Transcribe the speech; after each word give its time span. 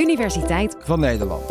Universiteit 0.00 0.76
van 0.78 1.00
Nederland. 1.00 1.42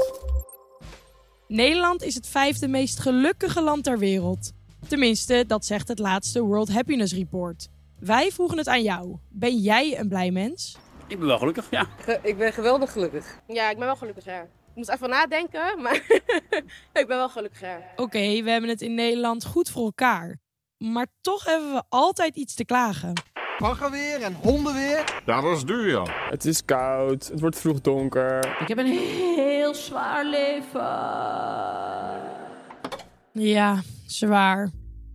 Nederland 1.48 2.04
is 2.04 2.16
het 2.16 2.28
vijfde 2.28 2.68
meest 2.68 3.00
gelukkige 3.00 3.62
land 3.62 3.84
ter 3.84 3.98
wereld. 4.00 4.52
Tenminste, 4.88 5.44
dat 5.48 5.66
zegt 5.66 5.88
het 5.88 6.00
laatste 6.00 6.42
World 6.42 6.70
Happiness 6.70 7.14
Report. 7.14 7.68
Wij 8.00 8.32
vroegen 8.32 8.58
het 8.58 8.68
aan 8.68 8.82
jou. 8.82 9.18
Ben 9.30 9.58
jij 9.58 10.00
een 10.00 10.08
blij 10.08 10.32
mens? 10.32 10.78
Ik 11.08 11.18
ben 11.18 11.28
wel 11.28 11.38
gelukkig, 11.38 11.68
ja. 11.70 11.88
ik 12.24 12.38
ben 12.38 12.54
geweldig 12.54 12.92
gelukkig. 12.92 13.40
Ja, 13.48 13.70
ik 13.70 13.78
ben 13.78 13.86
wel 13.86 13.96
gelukkig, 13.96 14.26
ja. 14.26 14.42
Ik 14.42 14.76
moest 14.76 14.90
even 14.90 15.10
nadenken, 15.10 15.82
maar 15.82 15.96
ik 17.02 17.06
ben 17.08 17.08
wel 17.08 17.30
gelukkig, 17.30 17.62
ja. 17.62 17.82
Oké, 17.96 18.42
we 18.44 18.50
hebben 18.52 18.70
het 18.70 18.82
in 18.82 18.94
Nederland 18.94 19.46
goed 19.46 19.70
voor 19.70 19.84
elkaar. 19.86 20.40
Maar 20.78 21.08
toch 21.22 21.46
hebben 21.46 21.74
we 21.74 21.84
altijd 21.90 22.36
iets 22.36 22.56
te 22.56 22.66
klagen. 22.66 23.14
Baggerweer 23.60 24.22
en 24.22 24.34
hondenweer. 24.34 25.22
Ja, 25.26 25.42
dat 25.42 25.58
is 25.58 25.66
duur, 25.66 25.90
ja. 25.90 26.06
Het 26.30 26.46
is 26.46 26.66
koud, 26.66 27.28
het 27.28 27.40
wordt 27.40 27.60
vroeg 27.60 27.82
donker. 27.82 28.58
Ik 28.62 28.68
heb 28.68 28.78
een 28.78 28.98
heel 29.36 29.74
zwaar 29.74 30.26
leven. 30.26 30.90
Ja, 33.34 33.82
zwaar. 34.06 34.72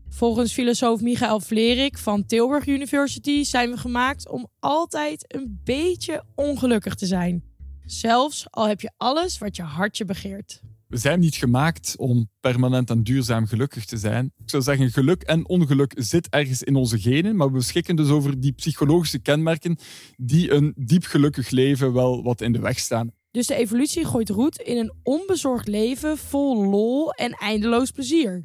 Volgens 0.08 0.52
filosoof 0.52 1.00
Michael 1.00 1.40
Vlerik 1.40 1.98
van 1.98 2.26
Tilburg 2.26 2.66
University 2.66 3.44
zijn 3.44 3.70
we 3.70 3.76
gemaakt 3.76 4.28
om 4.28 4.48
altijd 4.60 5.34
een 5.34 5.60
beetje 5.64 6.22
ongelukkig 6.34 6.94
te 6.94 7.06
zijn. 7.06 7.44
Zelfs 7.84 8.46
al 8.50 8.68
heb 8.68 8.80
je 8.80 8.90
alles 8.96 9.38
wat 9.38 9.56
je 9.56 9.62
hartje 9.62 10.04
begeert. 10.04 10.60
We 10.94 11.00
zijn 11.00 11.20
niet 11.20 11.34
gemaakt 11.34 11.94
om 11.96 12.30
permanent 12.40 12.90
en 12.90 13.02
duurzaam 13.02 13.46
gelukkig 13.46 13.84
te 13.84 13.96
zijn. 13.96 14.32
Ik 14.36 14.50
zou 14.50 14.62
zeggen, 14.62 14.90
geluk 14.90 15.22
en 15.22 15.48
ongeluk 15.48 15.92
zit 15.96 16.28
ergens 16.28 16.62
in 16.62 16.74
onze 16.74 16.98
genen, 16.98 17.36
maar 17.36 17.46
we 17.46 17.52
beschikken 17.52 17.96
dus 17.96 18.08
over 18.08 18.40
die 18.40 18.52
psychologische 18.52 19.18
kenmerken 19.18 19.78
die 20.16 20.50
een 20.50 20.72
diep 20.76 21.04
gelukkig 21.04 21.50
leven 21.50 21.92
wel 21.92 22.22
wat 22.22 22.40
in 22.40 22.52
de 22.52 22.58
weg 22.58 22.78
staan. 22.78 23.12
Dus 23.30 23.46
de 23.46 23.54
evolutie 23.54 24.04
gooit 24.04 24.28
roet 24.28 24.60
in 24.60 24.76
een 24.76 24.92
onbezorgd 25.02 25.68
leven 25.68 26.18
vol 26.18 26.64
lol 26.64 27.12
en 27.12 27.30
eindeloos 27.32 27.90
plezier. 27.90 28.44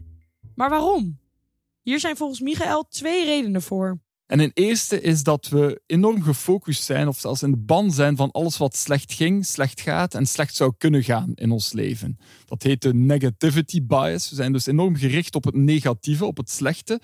Maar 0.56 0.70
waarom? 0.70 1.20
Hier 1.82 2.00
zijn 2.00 2.18
volgens 2.18 2.40
Michael 2.40 2.84
twee 2.84 3.26
redenen 3.26 3.62
voor. 3.62 4.00
En 4.30 4.40
een 4.40 4.52
eerste 4.54 5.02
is 5.02 5.24
dat 5.24 5.48
we 5.48 5.82
enorm 5.86 6.22
gefocust 6.22 6.84
zijn, 6.84 7.08
of 7.08 7.20
zelfs 7.20 7.44
in 7.44 7.52
de 7.52 7.58
ban 7.58 7.92
zijn 7.92 8.16
van 8.16 8.32
alles 8.32 8.58
wat 8.58 8.76
slecht 8.76 9.14
ging, 9.14 9.46
slecht 9.46 9.82
gaat 9.82 10.14
en 10.14 10.26
slecht 10.26 10.56
zou 10.56 10.74
kunnen 10.78 11.04
gaan 11.04 11.32
in 11.36 11.52
ons 11.52 11.74
leven. 11.74 12.18
Dat 12.46 12.64
heet 12.64 12.82
de 12.82 12.94
negativity 12.94 13.86
bias. 13.86 14.30
We 14.30 14.36
zijn 14.36 14.52
dus 14.52 14.66
enorm 14.66 14.96
gericht 14.96 15.36
op 15.36 15.44
het 15.44 15.56
negatieve, 15.56 16.26
op 16.26 16.38
het 16.38 16.50
slechte. 16.50 17.02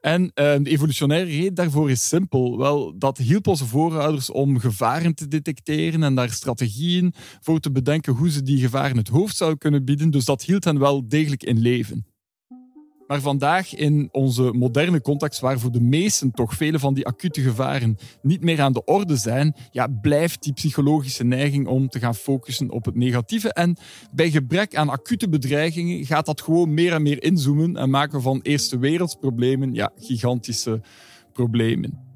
En 0.00 0.22
uh, 0.22 0.30
de 0.34 0.70
evolutionaire 0.70 1.30
reden 1.30 1.54
daarvoor 1.54 1.90
is 1.90 2.08
simpel. 2.08 2.58
Wel, 2.58 2.98
dat 2.98 3.18
hielp 3.18 3.46
onze 3.46 3.66
voorouders 3.66 4.30
om 4.30 4.58
gevaren 4.58 5.14
te 5.14 5.28
detecteren 5.28 6.02
en 6.02 6.14
daar 6.14 6.30
strategieën 6.30 7.14
voor 7.40 7.60
te 7.60 7.70
bedenken 7.70 8.12
hoe 8.12 8.30
ze 8.30 8.42
die 8.42 8.58
gevaren 8.58 8.96
het 8.96 9.08
hoofd 9.08 9.36
zouden 9.36 9.58
kunnen 9.58 9.84
bieden. 9.84 10.10
Dus 10.10 10.24
dat 10.24 10.42
hield 10.42 10.64
hen 10.64 10.78
wel 10.78 11.08
degelijk 11.08 11.42
in 11.42 11.58
leven. 11.58 12.11
Maar 13.06 13.20
vandaag 13.20 13.74
in 13.74 14.08
onze 14.12 14.42
moderne 14.42 15.00
context, 15.00 15.40
waar 15.40 15.58
voor 15.58 15.72
de 15.72 15.80
meesten 15.80 16.30
toch 16.30 16.54
vele 16.54 16.78
van 16.78 16.94
die 16.94 17.06
acute 17.06 17.40
gevaren 17.40 17.96
niet 18.22 18.42
meer 18.42 18.60
aan 18.60 18.72
de 18.72 18.84
orde 18.84 19.16
zijn, 19.16 19.56
ja, 19.70 19.86
blijft 19.86 20.42
die 20.42 20.52
psychologische 20.52 21.24
neiging 21.24 21.66
om 21.66 21.88
te 21.88 21.98
gaan 21.98 22.14
focussen 22.14 22.70
op 22.70 22.84
het 22.84 22.94
negatieve. 22.94 23.52
En 23.52 23.76
bij 24.12 24.30
gebrek 24.30 24.76
aan 24.76 24.88
acute 24.88 25.28
bedreigingen 25.28 26.06
gaat 26.06 26.26
dat 26.26 26.40
gewoon 26.40 26.74
meer 26.74 26.92
en 26.92 27.02
meer 27.02 27.22
inzoomen 27.22 27.76
en 27.76 27.90
maken 27.90 28.22
van 28.22 28.40
eerste 28.42 28.78
wereldsproblemen 28.78 29.74
ja, 29.74 29.90
gigantische 29.96 30.80
problemen. 31.32 32.10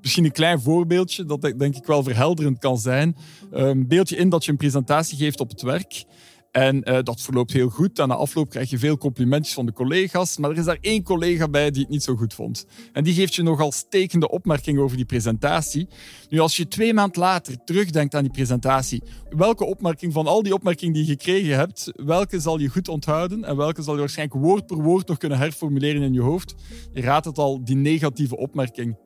Misschien 0.00 0.24
een 0.24 0.32
klein 0.32 0.60
voorbeeldje 0.60 1.24
dat 1.24 1.40
denk 1.40 1.76
ik 1.76 1.86
wel 1.86 2.02
verhelderend 2.02 2.58
kan 2.58 2.78
zijn. 2.78 3.16
Een 3.50 3.88
beeldje 3.88 4.16
in 4.16 4.28
dat 4.28 4.44
je 4.44 4.50
een 4.50 4.56
presentatie 4.56 5.18
geeft 5.18 5.40
op 5.40 5.50
het 5.50 5.62
werk. 5.62 6.04
En 6.52 6.90
uh, 6.90 6.98
dat 7.02 7.20
verloopt 7.20 7.52
heel 7.52 7.68
goed. 7.68 7.98
En 7.98 8.08
na 8.08 8.14
afloop 8.14 8.50
krijg 8.50 8.70
je 8.70 8.78
veel 8.78 8.98
complimentjes 8.98 9.54
van 9.54 9.66
de 9.66 9.72
collega's. 9.72 10.36
Maar 10.36 10.50
er 10.50 10.56
is 10.56 10.64
daar 10.64 10.78
één 10.80 11.02
collega 11.02 11.48
bij 11.48 11.70
die 11.70 11.80
het 11.80 11.90
niet 11.90 12.02
zo 12.02 12.16
goed 12.16 12.34
vond. 12.34 12.66
En 12.92 13.04
die 13.04 13.14
geeft 13.14 13.34
je 13.34 13.42
nogal 13.42 13.72
stekende 13.72 14.30
opmerkingen 14.30 14.82
over 14.82 14.96
die 14.96 15.06
presentatie. 15.06 15.88
Nu, 16.28 16.38
als 16.38 16.56
je 16.56 16.68
twee 16.68 16.94
maanden 16.94 17.20
later 17.20 17.64
terugdenkt 17.64 18.14
aan 18.14 18.22
die 18.22 18.32
presentatie, 18.32 19.02
welke 19.30 19.64
opmerking 19.64 20.12
van 20.12 20.26
al 20.26 20.42
die 20.42 20.54
opmerkingen 20.54 20.94
die 20.94 21.04
je 21.06 21.10
gekregen 21.10 21.56
hebt, 21.56 21.92
welke 21.94 22.40
zal 22.40 22.58
je 22.58 22.68
goed 22.68 22.88
onthouden 22.88 23.44
en 23.44 23.56
welke 23.56 23.82
zal 23.82 23.94
je 23.94 24.00
waarschijnlijk 24.00 24.44
woord 24.44 24.66
per 24.66 24.82
woord 24.82 25.08
nog 25.08 25.18
kunnen 25.18 25.38
herformuleren 25.38 26.02
in 26.02 26.12
je 26.12 26.20
hoofd? 26.20 26.54
Je 26.92 27.00
raadt 27.00 27.24
het 27.24 27.38
al, 27.38 27.64
die 27.64 27.76
negatieve 27.76 28.36
opmerking. 28.36 28.96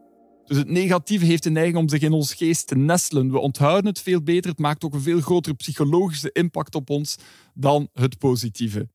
Dus 0.47 0.57
het 0.57 0.69
negatieve 0.69 1.25
heeft 1.25 1.43
de 1.43 1.51
neiging 1.51 1.77
om 1.77 1.89
zich 1.89 2.01
in 2.01 2.13
ons 2.13 2.35
geest 2.35 2.67
te 2.67 2.77
nestelen. 2.77 3.31
We 3.31 3.39
onthouden 3.39 3.87
het 3.87 4.01
veel 4.01 4.23
beter. 4.23 4.51
Het 4.51 4.59
maakt 4.59 4.85
ook 4.85 4.95
een 4.95 5.01
veel 5.01 5.21
grotere 5.21 5.55
psychologische 5.55 6.31
impact 6.33 6.75
op 6.75 6.91
ons 6.91 7.17
dan 7.55 7.89
het 7.93 8.19
positieve. 8.19 8.89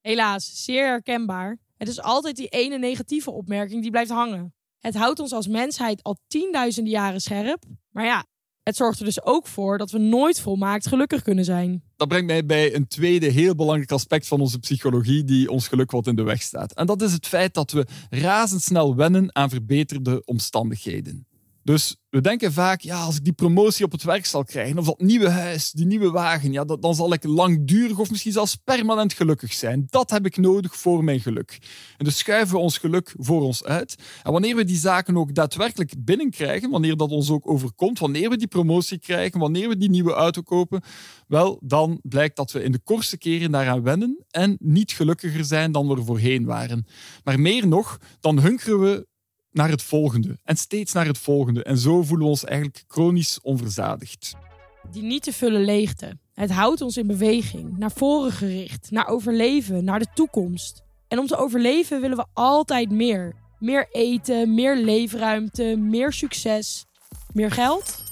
Helaas, 0.00 0.64
zeer 0.64 0.86
herkenbaar. 0.86 1.58
Het 1.76 1.88
is 1.88 2.00
altijd 2.00 2.36
die 2.36 2.48
ene 2.48 2.78
negatieve 2.78 3.30
opmerking 3.30 3.82
die 3.82 3.90
blijft 3.90 4.10
hangen. 4.10 4.54
Het 4.78 4.94
houdt 4.94 5.20
ons 5.20 5.32
als 5.32 5.46
mensheid 5.46 6.02
al 6.02 6.18
tienduizenden 6.26 6.92
jaren 6.92 7.20
scherp. 7.20 7.64
Maar 7.90 8.04
ja, 8.04 8.24
het 8.68 8.76
zorgt 8.76 8.98
er 8.98 9.04
dus 9.04 9.22
ook 9.22 9.46
voor 9.46 9.78
dat 9.78 9.90
we 9.90 9.98
nooit 9.98 10.40
volmaakt 10.40 10.88
gelukkig 10.88 11.22
kunnen 11.22 11.44
zijn. 11.44 11.82
Dat 11.96 12.08
brengt 12.08 12.26
mij 12.26 12.46
bij 12.46 12.74
een 12.74 12.86
tweede 12.86 13.26
heel 13.26 13.54
belangrijk 13.54 13.92
aspect 13.92 14.26
van 14.26 14.40
onze 14.40 14.58
psychologie 14.58 15.24
die 15.24 15.50
ons 15.50 15.68
geluk 15.68 15.90
wat 15.90 16.06
in 16.06 16.16
de 16.16 16.22
weg 16.22 16.42
staat. 16.42 16.74
En 16.74 16.86
dat 16.86 17.02
is 17.02 17.12
het 17.12 17.26
feit 17.26 17.54
dat 17.54 17.70
we 17.70 17.86
razendsnel 18.10 18.96
wennen 18.96 19.34
aan 19.34 19.48
verbeterde 19.48 20.22
omstandigheden. 20.24 21.26
Dus 21.68 21.96
we 22.10 22.20
denken 22.20 22.52
vaak, 22.52 22.80
ja, 22.80 23.02
als 23.02 23.16
ik 23.16 23.24
die 23.24 23.32
promotie 23.32 23.84
op 23.84 23.92
het 23.92 24.02
werk 24.02 24.26
zal 24.26 24.44
krijgen, 24.44 24.78
of 24.78 24.84
dat 24.84 25.00
nieuwe 25.00 25.28
huis, 25.28 25.72
die 25.72 25.86
nieuwe 25.86 26.10
wagen, 26.10 26.52
ja, 26.52 26.64
dan 26.64 26.94
zal 26.94 27.12
ik 27.12 27.24
langdurig 27.24 27.98
of 27.98 28.10
misschien 28.10 28.32
zelfs 28.32 28.56
permanent 28.56 29.12
gelukkig 29.12 29.52
zijn. 29.52 29.86
Dat 29.90 30.10
heb 30.10 30.26
ik 30.26 30.36
nodig 30.36 30.76
voor 30.76 31.04
mijn 31.04 31.20
geluk. 31.20 31.58
En 31.96 32.04
dus 32.04 32.18
schuiven 32.18 32.54
we 32.54 32.60
ons 32.60 32.78
geluk 32.78 33.14
voor 33.16 33.42
ons 33.42 33.64
uit. 33.64 33.96
En 34.22 34.32
wanneer 34.32 34.56
we 34.56 34.64
die 34.64 34.76
zaken 34.76 35.16
ook 35.16 35.34
daadwerkelijk 35.34 35.92
binnenkrijgen, 35.98 36.70
wanneer 36.70 36.96
dat 36.96 37.10
ons 37.10 37.30
ook 37.30 37.50
overkomt, 37.50 37.98
wanneer 37.98 38.30
we 38.30 38.36
die 38.36 38.48
promotie 38.48 38.98
krijgen, 38.98 39.40
wanneer 39.40 39.68
we 39.68 39.76
die 39.76 39.90
nieuwe 39.90 40.12
auto 40.12 40.42
kopen, 40.42 40.82
wel, 41.26 41.60
dan 41.64 42.00
blijkt 42.02 42.36
dat 42.36 42.52
we 42.52 42.62
in 42.62 42.72
de 42.72 42.80
kortste 42.84 43.18
keren 43.18 43.50
daaraan 43.50 43.82
wennen 43.82 44.24
en 44.30 44.56
niet 44.60 44.92
gelukkiger 44.92 45.44
zijn 45.44 45.72
dan 45.72 45.88
we 45.88 45.96
er 45.96 46.04
voorheen 46.04 46.44
waren. 46.44 46.86
Maar 47.24 47.40
meer 47.40 47.66
nog, 47.66 47.98
dan 48.20 48.40
hunkeren 48.40 48.80
we 48.80 49.07
naar 49.52 49.70
het 49.70 49.82
volgende 49.82 50.38
en 50.44 50.56
steeds 50.56 50.92
naar 50.92 51.06
het 51.06 51.18
volgende. 51.18 51.62
En 51.62 51.78
zo 51.78 52.02
voelen 52.02 52.26
we 52.26 52.30
ons 52.32 52.44
eigenlijk 52.44 52.84
chronisch 52.88 53.38
onverzadigd. 53.42 54.34
Die 54.90 55.02
niet 55.02 55.22
te 55.22 55.32
vullen 55.32 55.64
leegte. 55.64 56.18
Het 56.34 56.50
houdt 56.50 56.80
ons 56.80 56.96
in 56.96 57.06
beweging, 57.06 57.78
naar 57.78 57.92
voren 57.92 58.32
gericht, 58.32 58.90
naar 58.90 59.08
overleven, 59.08 59.84
naar 59.84 59.98
de 59.98 60.06
toekomst. 60.14 60.82
En 61.08 61.18
om 61.18 61.26
te 61.26 61.36
overleven 61.36 62.00
willen 62.00 62.16
we 62.16 62.26
altijd 62.32 62.90
meer. 62.90 63.34
Meer 63.58 63.88
eten, 63.90 64.54
meer 64.54 64.76
leefruimte, 64.76 65.76
meer 65.76 66.12
succes, 66.12 66.84
meer 67.32 67.50
geld 67.50 68.07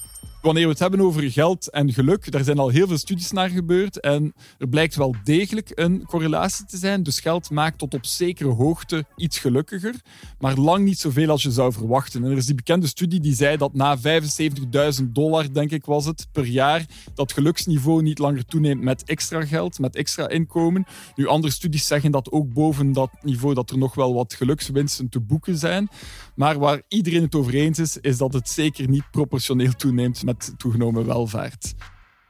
wanneer 0.46 0.64
we 0.64 0.70
het 0.70 0.78
hebben 0.78 1.00
over 1.00 1.30
geld 1.30 1.70
en 1.70 1.92
geluk, 1.92 2.30
daar 2.30 2.44
zijn 2.44 2.58
al 2.58 2.68
heel 2.68 2.86
veel 2.86 2.98
studies 2.98 3.30
naar 3.30 3.48
gebeurd. 3.48 4.00
En 4.00 4.34
er 4.58 4.68
blijkt 4.68 4.94
wel 4.94 5.14
degelijk 5.24 5.70
een 5.74 6.04
correlatie 6.04 6.64
te 6.64 6.76
zijn. 6.76 7.02
Dus 7.02 7.20
geld 7.20 7.50
maakt 7.50 7.78
tot 7.78 7.94
op 7.94 8.06
zekere 8.06 8.48
hoogte 8.48 9.04
iets 9.16 9.38
gelukkiger, 9.38 9.94
maar 10.38 10.56
lang 10.56 10.84
niet 10.84 10.98
zoveel 10.98 11.30
als 11.30 11.42
je 11.42 11.50
zou 11.50 11.72
verwachten. 11.72 12.24
En 12.24 12.30
er 12.30 12.36
is 12.36 12.46
die 12.46 12.54
bekende 12.54 12.86
studie 12.86 13.20
die 13.20 13.34
zei 13.34 13.56
dat 13.56 13.74
na 13.74 13.98
75.000 13.98 15.04
dollar, 15.08 15.52
denk 15.52 15.70
ik 15.70 15.84
was 15.84 16.04
het, 16.04 16.26
per 16.32 16.44
jaar, 16.46 16.84
dat 17.14 17.32
geluksniveau 17.32 18.02
niet 18.02 18.18
langer 18.18 18.44
toeneemt 18.44 18.82
met 18.82 19.04
extra 19.04 19.44
geld, 19.44 19.78
met 19.78 19.96
extra 19.96 20.28
inkomen. 20.28 20.86
Nu, 21.14 21.26
andere 21.26 21.52
studies 21.52 21.86
zeggen 21.86 22.10
dat 22.10 22.32
ook 22.32 22.52
boven 22.52 22.92
dat 22.92 23.10
niveau 23.22 23.54
dat 23.54 23.70
er 23.70 23.78
nog 23.78 23.94
wel 23.94 24.14
wat 24.14 24.34
gelukswinsten 24.34 25.08
te 25.08 25.20
boeken 25.20 25.56
zijn. 25.56 25.88
Maar 26.34 26.58
waar 26.58 26.82
iedereen 26.88 27.22
het 27.22 27.34
over 27.34 27.54
eens 27.54 27.78
is, 27.78 27.98
is 28.00 28.16
dat 28.16 28.32
het 28.32 28.48
zeker 28.48 28.88
niet 28.88 29.10
proportioneel 29.10 29.72
toeneemt 29.72 30.24
met 30.24 30.35
toegenomen 30.56 31.06
welvaart. 31.06 31.74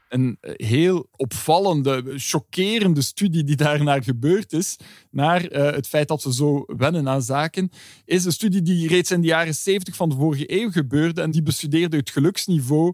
Een 0.09 0.37
heel 0.41 1.07
opvallende, 1.11 2.03
chockerende 2.15 3.01
studie 3.01 3.43
die 3.43 3.55
daarnaar 3.55 4.03
gebeurd 4.03 4.53
is, 4.53 4.77
naar 5.11 5.51
uh, 5.51 5.71
het 5.71 5.87
feit 5.87 6.07
dat 6.07 6.23
we 6.23 6.33
zo 6.33 6.63
wennen 6.67 7.09
aan 7.09 7.21
zaken, 7.21 7.69
is 8.05 8.25
een 8.25 8.31
studie 8.31 8.61
die 8.61 8.87
reeds 8.87 9.11
in 9.11 9.21
de 9.21 9.27
jaren 9.27 9.55
70 9.55 9.95
van 9.95 10.09
de 10.09 10.15
vorige 10.15 10.61
eeuw 10.61 10.71
gebeurde 10.71 11.21
en 11.21 11.31
die 11.31 11.43
bestudeerde 11.43 11.97
het 11.97 12.09
geluksniveau 12.09 12.93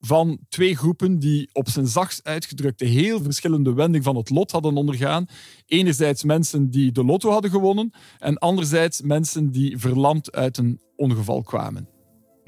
van 0.00 0.38
twee 0.48 0.76
groepen 0.76 1.18
die 1.18 1.48
op 1.52 1.68
zijn 1.68 1.86
zachtst 1.86 2.24
uitgedrukte 2.24 2.84
heel 2.84 3.22
verschillende 3.22 3.72
wending 3.72 4.04
van 4.04 4.16
het 4.16 4.30
lot 4.30 4.50
hadden 4.50 4.76
ondergaan. 4.76 5.26
Enerzijds 5.66 6.24
mensen 6.24 6.70
die 6.70 6.92
de 6.92 7.04
lotto 7.04 7.30
hadden 7.30 7.50
gewonnen 7.50 7.90
en 8.18 8.38
anderzijds 8.38 9.00
mensen 9.00 9.50
die 9.50 9.78
verlamd 9.78 10.32
uit 10.32 10.58
een 10.58 10.80
ongeval 10.96 11.42
kwamen. 11.42 11.97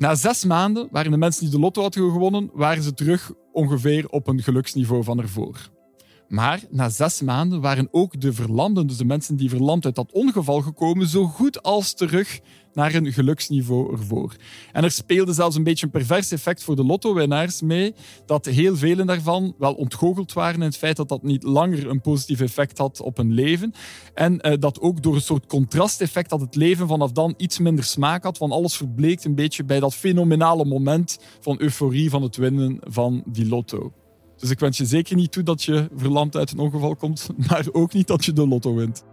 Na 0.01 0.15
zes 0.15 0.45
maanden 0.45 0.89
waren 0.91 1.11
de 1.11 1.17
mensen 1.17 1.43
die 1.43 1.51
de 1.51 1.59
lotto 1.59 1.83
hadden 1.83 2.13
gewonnen, 2.13 2.51
waren 2.53 2.83
ze 2.83 2.95
terug 2.95 3.33
ongeveer 3.53 4.09
op 4.09 4.27
een 4.27 4.43
geluksniveau 4.43 5.05
van 5.05 5.21
ervoor. 5.21 5.71
Maar 6.29 6.61
na 6.71 6.89
zes 6.89 7.21
maanden 7.21 7.61
waren 7.61 7.89
ook 7.91 8.21
de 8.21 8.33
verlamden, 8.33 8.87
dus 8.87 8.97
de 8.97 9.05
mensen 9.05 9.37
die 9.37 9.49
verlamd 9.49 9.85
uit 9.85 9.95
dat 9.95 10.13
ongeval 10.13 10.61
gekomen, 10.61 11.07
zo 11.07 11.25
goed 11.25 11.63
als 11.63 11.95
terug 11.95 12.41
naar 12.73 12.95
een 12.95 13.13
geluksniveau 13.13 13.93
ervoor. 13.93 14.37
En 14.73 14.85
er 14.85 14.91
speelde 14.91 15.33
zelfs 15.33 15.57
een 15.57 15.63
beetje 15.63 15.87
een 15.87 15.93
pervers 15.93 16.31
effect 16.31 16.65
voor 16.65 16.77
de 16.77 16.85
lotto-winnaars 16.85 17.63
mee, 17.63 17.95
dat 18.27 18.47
heel 18.47 18.77
velen 18.77 19.07
daarvan 19.07 19.55
wel 19.59 19.75
ontgoocheld 19.75 20.33
waren 20.33 20.55
in 20.55 20.67
het 20.67 20.77
feit 20.77 20.97
dat 20.97 21.09
dat 21.09 21.23
niet 21.23 21.43
langer 21.43 21.89
een 21.89 22.01
positief 22.01 22.41
effect 22.41 22.79
had 22.79 23.01
op 23.01 23.17
hun 23.17 23.33
leven. 23.33 23.75
En 24.15 24.49
uh, 24.49 24.53
dat 24.59 24.81
ook 24.81 25.03
door 25.03 25.15
een 25.15 25.21
soort 25.21 25.47
contrasteffect 25.47 26.31
dat 26.31 26.41
het 26.41 26.55
leven 26.55 26.89
vanaf 26.89 27.13
dan 27.13 27.35
iets 27.37 27.59
minder 27.59 27.85
smaak 27.85 28.25
had, 28.25 28.39
want 28.39 28.53
alles 28.53 28.77
verbleekt 28.77 29.25
een 29.25 29.35
beetje 29.35 29.65
bij 29.65 29.81
dat 29.81 29.95
fenomenale 29.95 30.65
moment 30.65 31.19
van 31.41 31.61
euforie 31.61 32.11
van 32.11 32.23
het 32.23 32.37
winnen 32.37 32.79
van 32.81 33.23
die 33.27 33.49
lotto. 33.49 33.93
Dus 34.37 34.51
ik 34.51 34.59
wens 34.59 34.79
je 34.79 34.87
zeker 34.87 35.17
niet 35.17 35.33
toe 35.33 35.43
dat 35.43 35.63
je 35.63 35.89
verlamd 35.95 36.37
uit 36.37 36.51
een 36.51 36.59
ongeval 36.59 36.97
komt, 36.97 37.29
maar 37.49 37.67
ook 37.73 37.93
niet 37.93 38.07
dat 38.07 38.25
je 38.25 38.33
de 38.33 38.47
lotto 38.47 38.75
wint. 38.75 39.05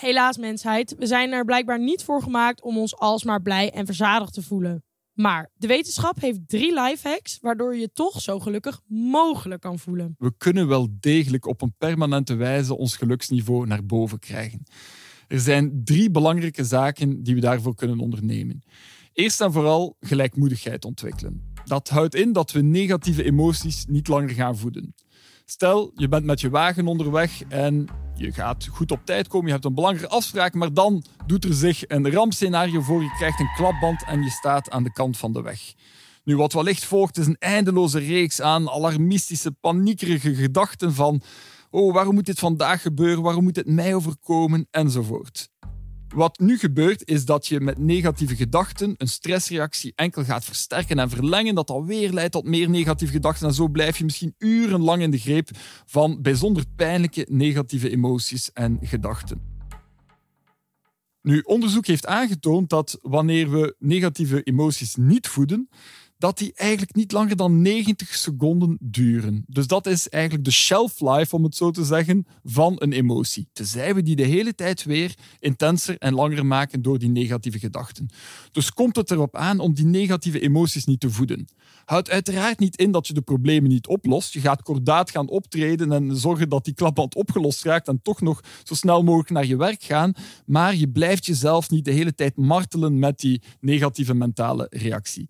Helaas, 0.00 0.36
mensheid, 0.36 0.94
we 0.98 1.06
zijn 1.06 1.32
er 1.32 1.44
blijkbaar 1.44 1.80
niet 1.80 2.04
voor 2.04 2.22
gemaakt 2.22 2.62
om 2.62 2.78
ons 2.78 2.96
alsmaar 2.96 3.42
blij 3.42 3.70
en 3.70 3.86
verzadigd 3.86 4.32
te 4.32 4.42
voelen. 4.42 4.84
Maar 5.12 5.50
de 5.54 5.66
wetenschap 5.66 6.20
heeft 6.20 6.38
drie 6.46 6.74
lifehacks 6.82 7.38
waardoor 7.40 7.74
je 7.74 7.80
je 7.80 7.92
toch 7.92 8.20
zo 8.20 8.38
gelukkig 8.38 8.80
mogelijk 8.86 9.60
kan 9.60 9.78
voelen. 9.78 10.14
We 10.18 10.32
kunnen 10.36 10.68
wel 10.68 10.88
degelijk 11.00 11.46
op 11.46 11.62
een 11.62 11.74
permanente 11.78 12.34
wijze 12.34 12.76
ons 12.76 12.96
geluksniveau 12.96 13.66
naar 13.66 13.84
boven 13.84 14.18
krijgen. 14.18 14.62
Er 15.28 15.40
zijn 15.40 15.80
drie 15.84 16.10
belangrijke 16.10 16.64
zaken 16.64 17.22
die 17.22 17.34
we 17.34 17.40
daarvoor 17.40 17.74
kunnen 17.74 17.98
ondernemen. 17.98 18.62
Eerst 19.12 19.40
en 19.40 19.52
vooral 19.52 19.96
gelijkmoedigheid 20.00 20.84
ontwikkelen. 20.84 21.52
Dat 21.64 21.88
houdt 21.88 22.14
in 22.14 22.32
dat 22.32 22.52
we 22.52 22.62
negatieve 22.62 23.24
emoties 23.24 23.84
niet 23.86 24.08
langer 24.08 24.30
gaan 24.30 24.56
voeden. 24.56 24.94
Stel, 25.44 25.92
je 25.94 26.08
bent 26.08 26.24
met 26.24 26.40
je 26.40 26.50
wagen 26.50 26.86
onderweg 26.86 27.42
en 27.48 27.86
je 28.16 28.32
gaat 28.32 28.66
goed 28.66 28.90
op 28.90 29.00
tijd 29.04 29.28
komen, 29.28 29.46
je 29.46 29.52
hebt 29.52 29.64
een 29.64 29.74
belangrijke 29.74 30.14
afspraak, 30.14 30.54
maar 30.54 30.72
dan 30.72 31.04
doet 31.26 31.44
er 31.44 31.54
zich 31.54 31.82
een 31.88 32.12
rampscenario 32.12 32.80
voor. 32.80 33.02
Je 33.02 33.14
krijgt 33.16 33.40
een 33.40 33.54
klapband 33.56 34.04
en 34.04 34.22
je 34.22 34.30
staat 34.30 34.70
aan 34.70 34.82
de 34.82 34.92
kant 34.92 35.16
van 35.16 35.32
de 35.32 35.42
weg. 35.42 35.74
Nu, 36.24 36.36
wat 36.36 36.52
wellicht 36.52 36.84
volgt 36.84 37.18
is 37.18 37.26
een 37.26 37.36
eindeloze 37.38 37.98
reeks 37.98 38.40
aan 38.40 38.70
alarmistische, 38.70 39.52
paniekerige 39.52 40.34
gedachten 40.34 40.94
van 40.94 41.22
oh, 41.70 41.94
waarom 41.94 42.14
moet 42.14 42.26
dit 42.26 42.38
vandaag 42.38 42.82
gebeuren, 42.82 43.22
waarom 43.22 43.42
moet 43.42 43.54
dit 43.54 43.66
mij 43.66 43.94
overkomen, 43.94 44.66
enzovoort. 44.70 45.48
Wat 46.16 46.38
nu 46.38 46.58
gebeurt, 46.58 47.08
is 47.08 47.24
dat 47.24 47.46
je 47.46 47.60
met 47.60 47.78
negatieve 47.78 48.36
gedachten 48.36 48.94
een 48.96 49.08
stressreactie 49.08 49.92
enkel 49.94 50.24
gaat 50.24 50.44
versterken 50.44 50.98
en 50.98 51.10
verlengen. 51.10 51.54
Dat 51.54 51.70
alweer 51.70 52.12
leidt 52.12 52.32
tot 52.32 52.44
meer 52.44 52.70
negatieve 52.70 53.12
gedachten. 53.12 53.48
En 53.48 53.54
zo 53.54 53.68
blijf 53.68 53.98
je 53.98 54.04
misschien 54.04 54.34
urenlang 54.38 55.02
in 55.02 55.10
de 55.10 55.18
greep 55.18 55.48
van 55.86 56.22
bijzonder 56.22 56.64
pijnlijke 56.76 57.26
negatieve 57.30 57.90
emoties 57.90 58.52
en 58.52 58.78
gedachten. 58.82 59.40
Nu, 61.22 61.40
onderzoek 61.40 61.86
heeft 61.86 62.06
aangetoond 62.06 62.70
dat 62.70 62.98
wanneer 63.02 63.50
we 63.50 63.74
negatieve 63.78 64.42
emoties 64.42 64.94
niet 64.94 65.28
voeden, 65.28 65.68
dat 66.18 66.38
die 66.38 66.52
eigenlijk 66.54 66.94
niet 66.94 67.12
langer 67.12 67.36
dan 67.36 67.62
90 67.62 68.14
seconden 68.14 68.76
duren. 68.80 69.44
Dus 69.46 69.66
dat 69.66 69.86
is 69.86 70.08
eigenlijk 70.08 70.44
de 70.44 70.50
shelf 70.50 71.00
life, 71.00 71.36
om 71.36 71.44
het 71.44 71.56
zo 71.56 71.70
te 71.70 71.84
zeggen, 71.84 72.26
van 72.44 72.76
een 72.78 72.92
emotie. 72.92 73.48
Tenzij 73.52 73.94
we 73.94 74.02
die 74.02 74.16
de 74.16 74.22
hele 74.22 74.54
tijd 74.54 74.84
weer 74.84 75.14
intenser 75.38 75.98
en 75.98 76.14
langer 76.14 76.46
maken 76.46 76.82
door 76.82 76.98
die 76.98 77.08
negatieve 77.08 77.58
gedachten. 77.58 78.08
Dus 78.52 78.72
komt 78.72 78.96
het 78.96 79.10
erop 79.10 79.36
aan 79.36 79.58
om 79.58 79.74
die 79.74 79.86
negatieve 79.86 80.40
emoties 80.40 80.84
niet 80.84 81.00
te 81.00 81.10
voeden. 81.10 81.48
Houdt 81.84 82.10
uiteraard 82.10 82.58
niet 82.58 82.76
in 82.76 82.90
dat 82.90 83.06
je 83.06 83.14
de 83.14 83.20
problemen 83.20 83.70
niet 83.70 83.86
oplost. 83.86 84.32
Je 84.32 84.40
gaat 84.40 84.62
kordaat 84.62 85.10
gaan 85.10 85.28
optreden 85.28 85.92
en 85.92 86.16
zorgen 86.16 86.48
dat 86.48 86.64
die 86.64 86.74
klapband 86.74 87.14
opgelost 87.14 87.64
raakt 87.64 87.88
en 87.88 88.02
toch 88.02 88.20
nog 88.20 88.40
zo 88.62 88.74
snel 88.74 89.02
mogelijk 89.02 89.30
naar 89.30 89.46
je 89.46 89.56
werk 89.56 89.82
gaan. 89.82 90.12
Maar 90.46 90.74
je 90.74 90.88
blijft 90.88 91.26
jezelf 91.26 91.70
niet 91.70 91.84
de 91.84 91.90
hele 91.90 92.14
tijd 92.14 92.36
martelen 92.36 92.98
met 92.98 93.18
die 93.18 93.42
negatieve 93.60 94.14
mentale 94.14 94.66
reactie. 94.70 95.28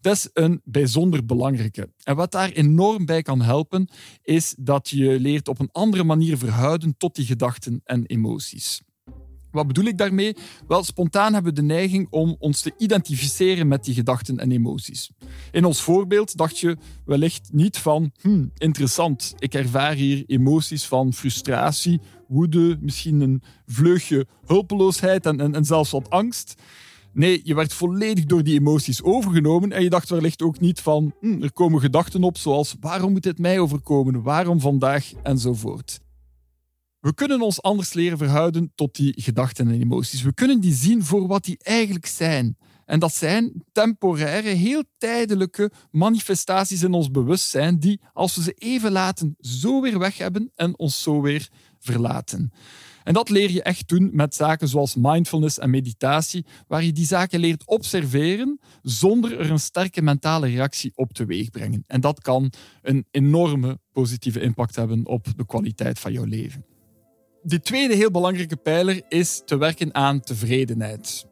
Is 0.00 0.25
een 0.32 0.60
bijzonder 0.64 1.24
belangrijke. 1.24 1.90
En 2.02 2.16
wat 2.16 2.32
daar 2.32 2.50
enorm 2.50 3.04
bij 3.04 3.22
kan 3.22 3.42
helpen, 3.42 3.88
is 4.22 4.54
dat 4.58 4.88
je 4.88 5.20
leert 5.20 5.48
op 5.48 5.58
een 5.58 5.72
andere 5.72 6.04
manier 6.04 6.38
verhouden 6.38 6.94
tot 6.96 7.14
die 7.14 7.26
gedachten 7.26 7.80
en 7.84 8.06
emoties. 8.06 8.80
Wat 9.56 9.66
bedoel 9.66 9.84
ik 9.84 9.98
daarmee? 9.98 10.36
Wel, 10.68 10.84
spontaan 10.84 11.32
hebben 11.34 11.54
we 11.54 11.60
de 11.60 11.66
neiging 11.66 12.06
om 12.10 12.36
ons 12.38 12.60
te 12.60 12.72
identificeren 12.78 13.68
met 13.68 13.84
die 13.84 13.94
gedachten 13.94 14.38
en 14.38 14.50
emoties. 14.50 15.10
In 15.50 15.64
ons 15.64 15.80
voorbeeld 15.80 16.36
dacht 16.36 16.58
je 16.58 16.76
wellicht 17.04 17.48
niet 17.52 17.78
van, 17.78 18.12
hm, 18.20 18.44
interessant, 18.56 19.34
ik 19.38 19.54
ervaar 19.54 19.94
hier 19.94 20.24
emoties 20.26 20.86
van 20.86 21.12
frustratie, 21.12 22.00
woede, 22.28 22.76
misschien 22.80 23.20
een 23.20 23.42
vleugje 23.66 24.26
hulpeloosheid 24.46 25.26
en, 25.26 25.40
en, 25.40 25.54
en 25.54 25.64
zelfs 25.64 25.90
wat 25.90 26.10
angst. 26.10 26.54
Nee, 27.16 27.40
je 27.44 27.54
werd 27.54 27.72
volledig 27.72 28.24
door 28.24 28.42
die 28.42 28.58
emoties 28.58 29.02
overgenomen 29.02 29.72
en 29.72 29.82
je 29.82 29.90
dacht 29.90 30.08
wellicht 30.08 30.42
ook 30.42 30.60
niet 30.60 30.80
van, 30.80 31.14
hm, 31.20 31.42
er 31.42 31.52
komen 31.52 31.80
gedachten 31.80 32.22
op 32.22 32.38
zoals 32.38 32.76
waarom 32.80 33.12
moet 33.12 33.22
dit 33.22 33.38
mij 33.38 33.58
overkomen, 33.58 34.22
waarom 34.22 34.60
vandaag 34.60 35.12
enzovoort. 35.22 36.00
We 37.00 37.14
kunnen 37.14 37.40
ons 37.40 37.62
anders 37.62 37.92
leren 37.92 38.18
verhouden 38.18 38.72
tot 38.74 38.94
die 38.94 39.22
gedachten 39.22 39.68
en 39.68 39.80
emoties. 39.80 40.22
We 40.22 40.34
kunnen 40.34 40.60
die 40.60 40.74
zien 40.74 41.04
voor 41.04 41.26
wat 41.26 41.44
die 41.44 41.58
eigenlijk 41.58 42.06
zijn. 42.06 42.56
En 42.84 42.98
dat 42.98 43.14
zijn 43.14 43.64
temporaire, 43.72 44.48
heel 44.48 44.82
tijdelijke 44.98 45.70
manifestaties 45.90 46.82
in 46.82 46.92
ons 46.92 47.10
bewustzijn 47.10 47.78
die, 47.78 48.00
als 48.12 48.36
we 48.36 48.42
ze 48.42 48.52
even 48.52 48.92
laten, 48.92 49.36
zo 49.40 49.80
weer 49.80 49.98
weg 49.98 50.18
hebben 50.18 50.52
en 50.54 50.78
ons 50.78 51.02
zo 51.02 51.20
weer 51.20 51.48
verlaten. 51.78 52.52
En 53.06 53.12
dat 53.12 53.28
leer 53.28 53.50
je 53.50 53.62
echt 53.62 53.88
doen 53.88 54.10
met 54.12 54.34
zaken 54.34 54.68
zoals 54.68 54.94
mindfulness 54.94 55.58
en 55.58 55.70
meditatie, 55.70 56.44
waar 56.66 56.84
je 56.84 56.92
die 56.92 57.06
zaken 57.06 57.40
leert 57.40 57.66
observeren 57.66 58.60
zonder 58.82 59.38
er 59.38 59.50
een 59.50 59.58
sterke 59.58 60.02
mentale 60.02 60.46
reactie 60.46 60.92
op 60.94 61.12
teweeg 61.12 61.50
brengen. 61.50 61.84
En 61.86 62.00
dat 62.00 62.20
kan 62.20 62.52
een 62.82 63.06
enorme 63.10 63.78
positieve 63.92 64.40
impact 64.40 64.76
hebben 64.76 65.06
op 65.06 65.26
de 65.36 65.46
kwaliteit 65.46 65.98
van 65.98 66.12
jouw 66.12 66.24
leven. 66.24 66.64
De 67.42 67.60
tweede 67.60 67.94
heel 67.94 68.10
belangrijke 68.10 68.56
pijler 68.56 69.02
is 69.08 69.42
te 69.44 69.56
werken 69.56 69.94
aan 69.94 70.20
tevredenheid. 70.20 71.26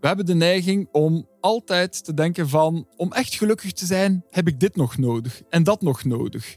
We 0.00 0.06
hebben 0.06 0.26
de 0.26 0.34
neiging 0.34 0.88
om 0.92 1.28
altijd 1.40 2.04
te 2.04 2.14
denken 2.14 2.48
van 2.48 2.86
om 2.96 3.12
echt 3.12 3.34
gelukkig 3.34 3.72
te 3.72 3.86
zijn 3.86 4.24
heb 4.30 4.48
ik 4.48 4.60
dit 4.60 4.76
nog 4.76 4.98
nodig 4.98 5.42
en 5.48 5.62
dat 5.62 5.82
nog 5.82 6.04
nodig. 6.04 6.56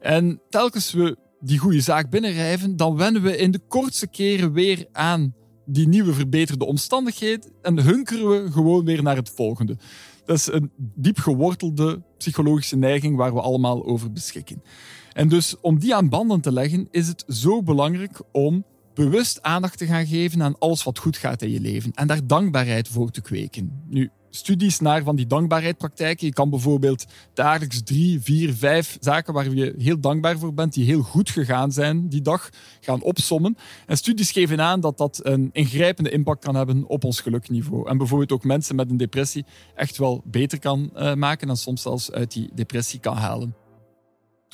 En 0.00 0.40
telkens 0.48 0.92
we 0.92 1.16
die 1.40 1.58
goede 1.58 1.80
zaak 1.80 2.10
binnenrijven, 2.10 2.76
dan 2.76 2.96
wennen 2.96 3.22
we 3.22 3.36
in 3.36 3.50
de 3.50 3.60
kortste 3.68 4.06
keren 4.06 4.52
weer 4.52 4.86
aan 4.92 5.34
die 5.64 5.88
nieuwe 5.88 6.12
verbeterde 6.12 6.64
omstandigheid 6.64 7.50
en 7.62 7.82
hunkeren 7.82 8.28
we 8.28 8.52
gewoon 8.52 8.84
weer 8.84 9.02
naar 9.02 9.16
het 9.16 9.30
volgende. 9.30 9.76
Dat 10.24 10.36
is 10.36 10.52
een 10.52 10.70
diep 10.76 11.18
gewortelde 11.18 12.02
psychologische 12.18 12.76
neiging 12.76 13.16
waar 13.16 13.34
we 13.34 13.40
allemaal 13.40 13.86
over 13.86 14.12
beschikken. 14.12 14.62
En 15.12 15.28
dus 15.28 15.60
om 15.60 15.78
die 15.78 15.94
aan 15.94 16.08
banden 16.08 16.40
te 16.40 16.52
leggen, 16.52 16.88
is 16.90 17.08
het 17.08 17.24
zo 17.28 17.62
belangrijk 17.62 18.20
om 18.32 18.64
bewust 18.94 19.42
aandacht 19.42 19.78
te 19.78 19.86
gaan 19.86 20.06
geven 20.06 20.42
aan 20.42 20.58
alles 20.58 20.82
wat 20.82 20.98
goed 20.98 21.16
gaat 21.16 21.42
in 21.42 21.50
je 21.50 21.60
leven 21.60 21.92
en 21.94 22.06
daar 22.06 22.26
dankbaarheid 22.26 22.88
voor 22.88 23.10
te 23.10 23.20
kweken. 23.20 23.82
Nu, 23.88 24.10
studies 24.36 24.80
naar 24.80 25.02
van 25.02 25.16
die 25.16 25.26
dankbaarheidpraktijken. 25.26 26.26
Je 26.26 26.32
kan 26.32 26.50
bijvoorbeeld 26.50 27.04
dagelijks 27.34 27.82
drie, 27.82 28.20
vier, 28.20 28.54
vijf 28.54 28.96
zaken 29.00 29.34
waar 29.34 29.50
je 29.50 29.74
heel 29.78 30.00
dankbaar 30.00 30.38
voor 30.38 30.54
bent, 30.54 30.72
die 30.72 30.84
heel 30.84 31.02
goed 31.02 31.30
gegaan 31.30 31.72
zijn 31.72 32.08
die 32.08 32.22
dag, 32.22 32.48
gaan 32.80 33.02
opsommen. 33.02 33.56
En 33.86 33.96
studies 33.96 34.30
geven 34.30 34.60
aan 34.60 34.80
dat 34.80 34.98
dat 34.98 35.20
een 35.22 35.50
ingrijpende 35.52 36.10
impact 36.10 36.44
kan 36.44 36.54
hebben 36.54 36.88
op 36.88 37.04
ons 37.04 37.20
gelukniveau. 37.20 37.88
En 37.88 37.98
bijvoorbeeld 37.98 38.32
ook 38.32 38.44
mensen 38.44 38.76
met 38.76 38.90
een 38.90 38.96
depressie 38.96 39.44
echt 39.74 39.98
wel 39.98 40.22
beter 40.24 40.58
kan 40.58 40.90
uh, 40.94 41.14
maken 41.14 41.48
en 41.48 41.56
soms 41.56 41.82
zelfs 41.82 42.12
uit 42.12 42.32
die 42.32 42.50
depressie 42.54 43.00
kan 43.00 43.16
halen. 43.16 43.65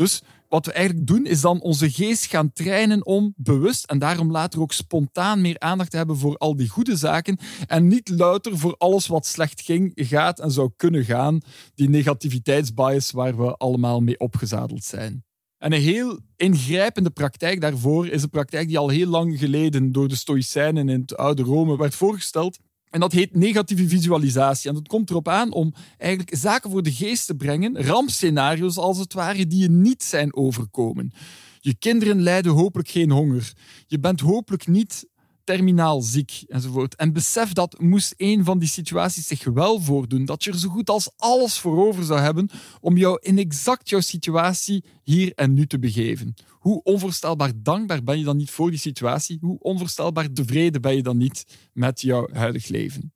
Dus 0.02 0.22
wat 0.48 0.66
we 0.66 0.72
eigenlijk 0.72 1.06
doen, 1.06 1.26
is 1.26 1.40
dan 1.40 1.60
onze 1.60 1.90
geest 1.90 2.26
gaan 2.26 2.52
trainen 2.52 3.06
om 3.06 3.32
bewust 3.36 3.84
en 3.84 3.98
daarom 3.98 4.30
later 4.30 4.60
ook 4.60 4.72
spontaan 4.72 5.40
meer 5.40 5.58
aandacht 5.58 5.90
te 5.90 5.96
hebben 5.96 6.16
voor 6.16 6.36
al 6.36 6.56
die 6.56 6.68
goede 6.68 6.96
zaken 6.96 7.38
en 7.66 7.86
niet 7.86 8.08
louter 8.08 8.58
voor 8.58 8.74
alles 8.78 9.06
wat 9.06 9.26
slecht 9.26 9.60
ging, 9.60 9.92
gaat 9.94 10.40
en 10.40 10.50
zou 10.50 10.70
kunnen 10.76 11.04
gaan, 11.04 11.40
die 11.74 11.88
negativiteitsbias 11.88 13.10
waar 13.10 13.36
we 13.36 13.56
allemaal 13.56 14.00
mee 14.00 14.18
opgezadeld 14.18 14.84
zijn. 14.84 15.24
En 15.58 15.72
een 15.72 15.80
heel 15.80 16.18
ingrijpende 16.36 17.10
praktijk 17.10 17.60
daarvoor 17.60 18.06
is 18.06 18.22
een 18.22 18.30
praktijk 18.30 18.68
die 18.68 18.78
al 18.78 18.88
heel 18.88 19.08
lang 19.08 19.38
geleden 19.38 19.92
door 19.92 20.08
de 20.08 20.16
Stoïcijnen 20.16 20.88
in 20.88 21.00
het 21.00 21.16
oude 21.16 21.42
Rome 21.42 21.76
werd 21.76 21.94
voorgesteld. 21.94 22.58
En 22.92 23.00
dat 23.00 23.12
heet 23.12 23.36
negatieve 23.36 23.88
visualisatie. 23.88 24.68
En 24.68 24.74
dat 24.74 24.88
komt 24.88 25.10
erop 25.10 25.28
aan 25.28 25.52
om 25.52 25.74
eigenlijk 25.98 26.36
zaken 26.36 26.70
voor 26.70 26.82
de 26.82 26.92
geest 26.92 27.26
te 27.26 27.34
brengen, 27.34 27.84
rampscenario's 27.86 28.76
als 28.76 28.98
het 28.98 29.12
ware, 29.12 29.46
die 29.46 29.58
je 29.58 29.70
niet 29.70 30.02
zijn 30.02 30.34
overkomen. 30.34 31.12
Je 31.60 31.74
kinderen 31.74 32.22
lijden 32.22 32.52
hopelijk 32.52 32.88
geen 32.88 33.10
honger. 33.10 33.52
Je 33.86 33.98
bent 33.98 34.20
hopelijk 34.20 34.66
niet 34.66 35.06
terminaal 35.44 36.02
ziek 36.02 36.44
enzovoort. 36.48 36.96
En 36.96 37.12
besef 37.12 37.52
dat 37.52 37.80
moest 37.80 38.14
een 38.16 38.44
van 38.44 38.58
die 38.58 38.68
situaties 38.68 39.26
zich 39.26 39.44
wel 39.44 39.80
voordoen, 39.80 40.24
dat 40.24 40.44
je 40.44 40.50
er 40.50 40.58
zo 40.58 40.68
goed 40.68 40.90
als 40.90 41.10
alles 41.16 41.58
voor 41.58 41.86
over 41.86 42.04
zou 42.04 42.20
hebben 42.20 42.48
om 42.80 42.96
jou 42.96 43.18
in 43.20 43.38
exact 43.38 43.88
jouw 43.88 44.00
situatie 44.00 44.84
hier 45.02 45.32
en 45.34 45.52
nu 45.52 45.66
te 45.66 45.78
begeven. 45.78 46.34
Hoe 46.48 46.82
onvoorstelbaar 46.82 47.52
dankbaar 47.56 48.02
ben 48.02 48.18
je 48.18 48.24
dan 48.24 48.36
niet 48.36 48.50
voor 48.50 48.70
die 48.70 48.78
situatie? 48.78 49.38
Hoe 49.40 49.58
onvoorstelbaar 49.58 50.32
tevreden 50.32 50.80
ben 50.80 50.96
je 50.96 51.02
dan 51.02 51.16
niet 51.16 51.44
met 51.72 52.00
jouw 52.00 52.28
huidig 52.32 52.68
leven? 52.68 53.12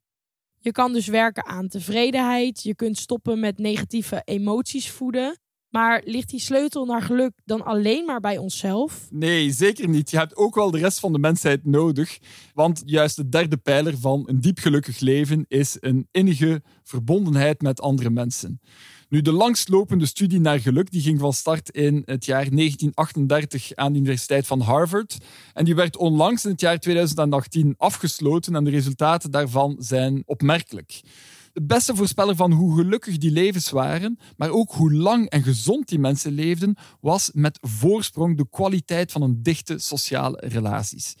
Je 0.59 0.71
kan 0.71 0.93
dus 0.93 1.07
werken 1.07 1.45
aan 1.45 1.67
tevredenheid. 1.67 2.63
Je 2.63 2.75
kunt 2.75 2.97
stoppen 2.97 3.39
met 3.39 3.57
negatieve 3.57 4.21
emoties 4.25 4.91
voeden. 4.91 5.37
Maar 5.77 6.01
ligt 6.05 6.29
die 6.29 6.39
sleutel 6.39 6.85
naar 6.85 7.01
geluk 7.01 7.31
dan 7.45 7.65
alleen 7.65 8.05
maar 8.05 8.19
bij 8.19 8.37
onszelf? 8.37 9.07
Nee, 9.11 9.51
zeker 9.51 9.89
niet. 9.89 10.11
Je 10.11 10.17
hebt 10.17 10.35
ook 10.35 10.55
wel 10.55 10.71
de 10.71 10.77
rest 10.77 10.99
van 10.99 11.11
de 11.11 11.19
mensheid 11.19 11.65
nodig. 11.65 12.17
Want 12.53 12.83
juist 12.85 13.15
de 13.15 13.29
derde 13.29 13.57
pijler 13.57 13.97
van 13.97 14.23
een 14.25 14.41
diep 14.41 14.59
gelukkig 14.59 14.99
leven 14.99 15.45
is 15.47 15.77
een 15.79 16.07
innige 16.11 16.61
verbondenheid 16.83 17.61
met 17.61 17.81
andere 17.81 18.09
mensen. 18.09 18.59
Nu, 19.09 19.21
de 19.21 19.31
langstlopende 19.31 20.05
studie 20.05 20.39
naar 20.39 20.59
geluk 20.59 20.91
die 20.91 21.01
ging 21.01 21.19
van 21.19 21.33
start 21.33 21.69
in 21.69 22.01
het 22.05 22.25
jaar 22.25 22.49
1938 22.49 23.75
aan 23.75 23.91
de 23.91 23.99
Universiteit 23.99 24.47
van 24.47 24.59
Harvard. 24.59 25.17
En 25.53 25.65
die 25.65 25.75
werd 25.75 25.97
onlangs 25.97 26.45
in 26.45 26.51
het 26.51 26.61
jaar 26.61 26.79
2018 26.79 27.73
afgesloten 27.77 28.55
en 28.55 28.63
de 28.63 28.69
resultaten 28.69 29.31
daarvan 29.31 29.75
zijn 29.79 30.23
opmerkelijk. 30.25 31.01
De 31.57 31.65
beste 31.65 31.95
voorspeller 31.95 32.35
van 32.35 32.51
hoe 32.51 32.75
gelukkig 32.75 33.17
die 33.17 33.31
levens 33.31 33.69
waren, 33.69 34.19
maar 34.35 34.49
ook 34.49 34.71
hoe 34.71 34.93
lang 34.93 35.29
en 35.29 35.43
gezond 35.43 35.87
die 35.87 35.99
mensen 35.99 36.31
leefden, 36.31 36.75
was 37.01 37.29
met 37.33 37.57
voorsprong 37.61 38.37
de 38.37 38.49
kwaliteit 38.49 39.11
van 39.11 39.21
een 39.21 39.43
dichte 39.43 39.77
sociale 39.77 40.43
relaties. 40.47 41.15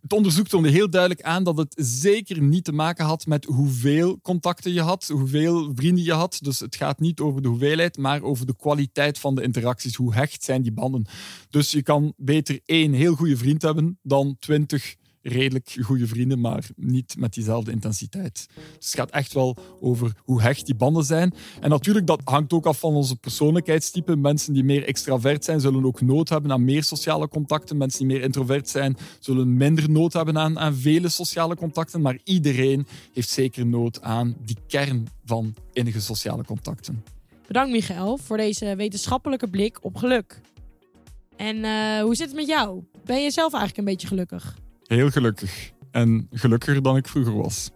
Het 0.00 0.12
onderzoek 0.12 0.48
toonde 0.48 0.70
heel 0.70 0.90
duidelijk 0.90 1.22
aan 1.22 1.44
dat 1.44 1.56
het 1.56 1.74
zeker 1.76 2.42
niet 2.42 2.64
te 2.64 2.72
maken 2.72 3.04
had 3.04 3.26
met 3.26 3.44
hoeveel 3.44 4.20
contacten 4.20 4.72
je 4.72 4.80
had, 4.80 5.08
hoeveel 5.08 5.72
vrienden 5.74 6.04
je 6.04 6.12
had. 6.12 6.38
Dus 6.40 6.60
het 6.60 6.76
gaat 6.76 7.00
niet 7.00 7.20
over 7.20 7.42
de 7.42 7.48
hoeveelheid, 7.48 7.96
maar 7.96 8.22
over 8.22 8.46
de 8.46 8.56
kwaliteit 8.56 9.18
van 9.18 9.34
de 9.34 9.42
interacties. 9.42 9.94
Hoe 9.94 10.14
hecht 10.14 10.44
zijn 10.44 10.62
die 10.62 10.72
banden? 10.72 11.06
Dus 11.50 11.70
je 11.70 11.82
kan 11.82 12.12
beter 12.16 12.60
één 12.64 12.92
heel 12.92 13.14
goede 13.14 13.36
vriend 13.36 13.62
hebben 13.62 13.98
dan 14.02 14.36
twintig 14.38 14.94
redelijk 15.22 15.76
goede 15.82 16.06
vrienden, 16.06 16.40
maar 16.40 16.66
niet 16.76 17.16
met 17.18 17.34
diezelfde 17.34 17.70
intensiteit. 17.70 18.46
Dus 18.54 18.86
het 18.90 18.94
gaat 18.94 19.10
echt 19.10 19.32
wel 19.32 19.56
over 19.80 20.12
hoe 20.18 20.42
hecht 20.42 20.66
die 20.66 20.74
banden 20.74 21.04
zijn. 21.04 21.34
En 21.60 21.70
natuurlijk, 21.70 22.06
dat 22.06 22.20
hangt 22.24 22.52
ook 22.52 22.66
af 22.66 22.78
van 22.78 22.94
onze 22.94 23.16
persoonlijkheidstype. 23.16 24.16
Mensen 24.16 24.52
die 24.52 24.64
meer 24.64 24.84
extravert 24.84 25.44
zijn, 25.44 25.60
zullen 25.60 25.84
ook 25.84 26.00
nood 26.00 26.28
hebben 26.28 26.52
aan 26.52 26.64
meer 26.64 26.84
sociale 26.84 27.28
contacten. 27.28 27.76
Mensen 27.76 27.98
die 27.98 28.16
meer 28.16 28.24
introvert 28.24 28.68
zijn, 28.68 28.96
zullen 29.20 29.56
minder 29.56 29.90
nood 29.90 30.12
hebben 30.12 30.38
aan, 30.38 30.58
aan 30.58 30.74
vele 30.74 31.08
sociale 31.08 31.56
contacten. 31.56 32.00
Maar 32.00 32.18
iedereen 32.24 32.86
heeft 33.12 33.28
zeker 33.28 33.66
nood 33.66 34.02
aan 34.02 34.36
die 34.44 34.56
kern 34.66 35.06
van 35.24 35.54
innige 35.72 36.00
sociale 36.00 36.44
contacten. 36.44 37.04
Bedankt 37.46 37.72
Michael 37.72 38.18
voor 38.18 38.36
deze 38.36 38.76
wetenschappelijke 38.76 39.48
blik 39.48 39.84
op 39.84 39.96
geluk. 39.96 40.40
En 41.36 41.56
uh, 41.56 42.00
hoe 42.00 42.14
zit 42.14 42.26
het 42.26 42.36
met 42.36 42.46
jou? 42.46 42.82
Ben 43.04 43.22
je 43.22 43.30
zelf 43.30 43.52
eigenlijk 43.52 43.78
een 43.78 43.92
beetje 43.92 44.06
gelukkig? 44.06 44.56
Heel 44.92 45.10
gelukkig. 45.10 45.72
En 45.90 46.26
gelukkiger 46.30 46.82
dan 46.82 46.96
ik 46.96 47.08
vroeger 47.08 47.36
was. 47.36 47.70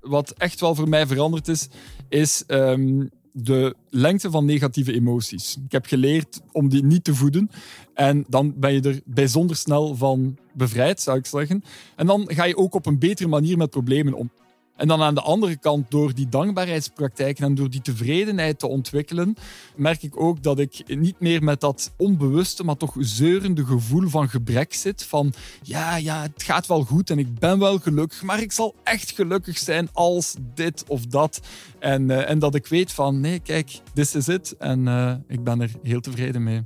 Wat 0.00 0.30
echt 0.30 0.60
wel 0.60 0.74
voor 0.74 0.88
mij 0.88 1.06
veranderd 1.06 1.48
is, 1.48 1.68
is 2.08 2.44
um, 2.46 3.10
de 3.32 3.74
lengte 3.88 4.30
van 4.30 4.44
negatieve 4.44 4.92
emoties. 4.92 5.56
Ik 5.64 5.72
heb 5.72 5.86
geleerd 5.86 6.40
om 6.52 6.68
die 6.68 6.84
niet 6.84 7.04
te 7.04 7.14
voeden. 7.14 7.50
En 7.94 8.24
dan 8.28 8.54
ben 8.56 8.72
je 8.72 8.80
er 8.80 9.00
bijzonder 9.04 9.56
snel 9.56 9.94
van 9.94 10.38
bevrijd, 10.54 11.00
zou 11.00 11.18
ik 11.18 11.26
zeggen. 11.26 11.62
En 11.96 12.06
dan 12.06 12.24
ga 12.26 12.44
je 12.44 12.56
ook 12.56 12.74
op 12.74 12.86
een 12.86 12.98
betere 12.98 13.28
manier 13.28 13.56
met 13.56 13.70
problemen 13.70 14.14
om. 14.14 14.30
En 14.76 14.88
dan 14.88 15.02
aan 15.02 15.14
de 15.14 15.20
andere 15.20 15.56
kant, 15.56 15.90
door 15.90 16.14
die 16.14 16.28
dankbaarheidspraktijken 16.28 17.44
en 17.44 17.54
door 17.54 17.70
die 17.70 17.80
tevredenheid 17.80 18.58
te 18.58 18.66
ontwikkelen, 18.66 19.34
merk 19.76 20.02
ik 20.02 20.20
ook 20.20 20.42
dat 20.42 20.58
ik 20.58 20.96
niet 20.96 21.20
meer 21.20 21.42
met 21.42 21.60
dat 21.60 21.92
onbewuste, 21.96 22.64
maar 22.64 22.76
toch 22.76 22.94
zeurende 22.98 23.64
gevoel 23.64 24.08
van 24.08 24.28
gebrek 24.28 24.74
zit. 24.74 25.04
Van 25.04 25.32
ja, 25.62 25.96
ja, 25.96 26.22
het 26.22 26.42
gaat 26.42 26.66
wel 26.66 26.82
goed 26.84 27.10
en 27.10 27.18
ik 27.18 27.38
ben 27.38 27.58
wel 27.58 27.78
gelukkig, 27.78 28.22
maar 28.22 28.42
ik 28.42 28.52
zal 28.52 28.74
echt 28.84 29.10
gelukkig 29.10 29.58
zijn 29.58 29.88
als 29.92 30.34
dit 30.54 30.84
of 30.86 31.06
dat. 31.06 31.40
En, 31.78 32.08
uh, 32.08 32.30
en 32.30 32.38
dat 32.38 32.54
ik 32.54 32.66
weet 32.66 32.92
van 32.92 33.20
nee, 33.20 33.38
kijk, 33.38 33.80
this 33.94 34.14
is 34.14 34.28
it. 34.28 34.56
En 34.56 34.80
uh, 34.80 35.14
ik 35.28 35.44
ben 35.44 35.60
er 35.60 35.70
heel 35.82 36.00
tevreden 36.00 36.42
mee. 36.42 36.62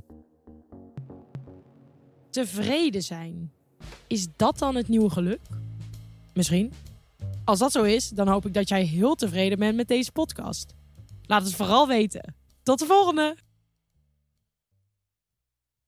Tevreden 2.29 3.03
zijn. 3.03 3.51
Is 4.07 4.27
dat 4.35 4.59
dan 4.59 4.75
het 4.75 4.87
nieuwe 4.87 5.09
geluk? 5.09 5.39
Misschien. 6.33 6.71
Als 7.47 7.59
dat 7.59 7.71
zo 7.71 7.83
is, 7.83 8.09
dan 8.09 8.27
hoop 8.27 8.45
ik 8.45 8.53
dat 8.53 8.69
jij 8.69 8.83
heel 8.83 9.15
tevreden 9.15 9.59
bent 9.59 9.75
met 9.75 9.87
deze 9.87 10.11
podcast. 10.11 10.73
Laat 11.21 11.43
het 11.43 11.55
vooral 11.55 11.87
weten. 11.87 12.35
Tot 12.63 12.79
de 12.79 12.85
volgende! 12.85 13.46